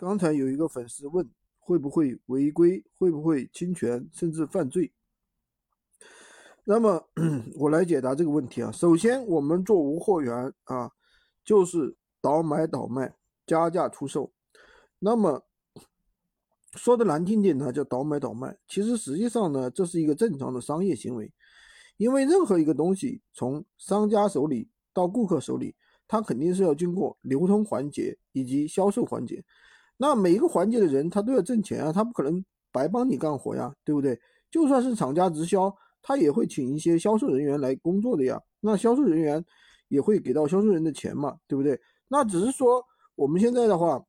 [0.00, 1.28] 刚才有一个粉丝问，
[1.58, 4.90] 会不会违规，会不会侵权，甚至犯罪？
[6.64, 7.06] 那么
[7.60, 8.72] 我来解答这个问题啊。
[8.72, 10.90] 首先，我们做无货源啊，
[11.44, 13.14] 就是倒买倒卖，
[13.46, 14.32] 加价出售。
[15.00, 15.44] 那么
[16.72, 18.56] 说的难听点呢，叫倒买倒卖。
[18.66, 21.30] 其实实际上呢，这是一个正常的商业行为，
[21.98, 25.76] 因为任何一个东西从商家手里到顾客手里，
[26.08, 29.44] 它肯定是要经过流通环节以及销售环节。
[30.00, 34.18] 那每一个环节的人，他都要挣钱啊，他不可能白帮你干活呀，对不对？
[34.50, 38.40] 就算是厂家直销，他也会请一些销售人员来工作的呀。
[38.60, 39.44] 那销售人员
[39.88, 41.78] 也会给到销售人的钱嘛，对不对？
[42.08, 42.82] 那只是说
[43.14, 44.02] 我们现在的话。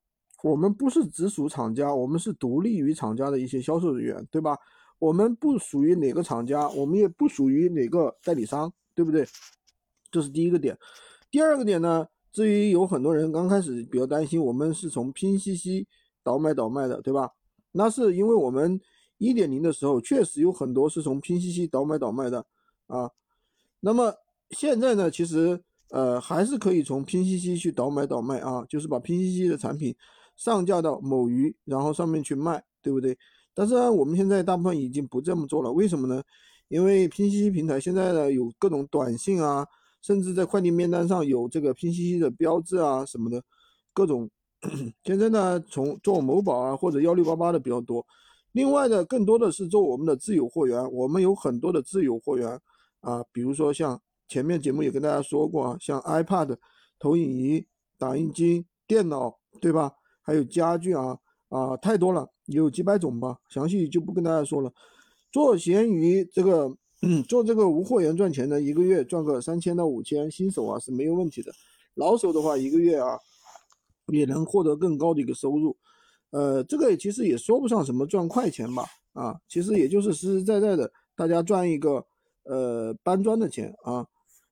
[0.43, 4.57] 我们不是直属厂家，我们是独立于厂家的一些销售人员，对吧？
[4.97, 9.23] 我们不属于哪个厂家，我们也不属于哪个代理商，对不对？
[10.09, 10.75] 这是第一个点。
[11.29, 15.87] 第二个点呢，至于有很多人刚开始比较担心，我们是从拼夕夕
[16.23, 17.29] 倒买倒卖的，对吧？
[17.71, 18.79] 那是因为我们
[19.17, 22.45] 一点零的时候确实有很多是从拼夕夕倒买倒卖的
[22.87, 23.09] 啊。
[23.79, 24.13] 那么
[24.51, 29.95] 现在呢，其实呃还是可以从拼夕夕去倒买倒卖啊，就是把拼夕夕的产品。
[30.37, 33.15] 上架到某鱼，然后上面去卖，对不对？
[33.53, 36.23] 但是呢，我们现在大部分已经不这么做了，为什么呢？
[36.67, 39.67] 因为拼夕夕平台现在呢有各种短信啊，
[40.01, 43.43] 甚至在快递面单上有这个拼夕夕的标志啊什么的，
[43.93, 44.29] 各种。
[45.03, 48.05] 现在呢，从做某宝啊或者幺六八八的比较多，
[48.51, 52.47] 另外的更多的是做我们的自有货源，我们有很多的自有货源
[52.99, 56.55] 啊，比如说像前面节目也跟大家说过啊，像 iPad、
[56.99, 57.65] 投影仪、
[57.97, 59.91] 打印机、电脑，对吧？
[60.21, 61.17] 还有家具啊
[61.49, 64.71] 啊，太多了，有几百种吧，详细就不跟大家说了。
[65.31, 66.71] 做闲鱼这个，
[67.27, 71.51] 做这个无货源赚钱的，一个月赚个三千到五千，新手啊是没有问题的。
[71.95, 73.17] 老手的话，一个月啊
[74.07, 75.75] 也能获得更高的一个收入。
[76.29, 82.05] 呃，这个其实也说不上什么赚快钱吧，啊，其实也就是实实在在的大家赚一个
[82.43, 84.07] 呃搬砖的钱啊，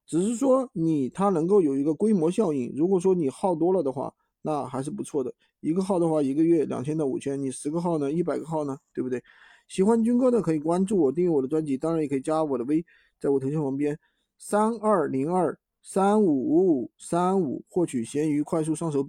[0.05, 2.73] 只是说你它能够有一个规模效应。
[2.75, 4.13] 如果说你号多了的话。
[4.41, 9.21] 那还是不错的，一个号的话，一个月两千到五千，你十个号呢，一百个号呢，对不对？
[9.69, 12.83] 喜欢军哥的可以关注我，订阅我的专辑，当然也可以加我的微，
[13.21, 13.97] 在我头像旁边
[14.37, 19.03] 三二零二三五五五三五，获取闲鱼快速上手。